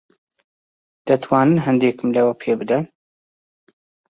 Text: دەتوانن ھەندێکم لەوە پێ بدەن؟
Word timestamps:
دەتوانن 1.07 1.57
ھەندێکم 1.65 2.09
لەوە 2.17 2.33
پێ 2.41 2.51
بدەن؟ 2.59 2.85